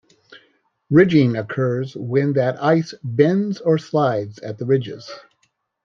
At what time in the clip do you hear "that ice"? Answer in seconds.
2.33-2.95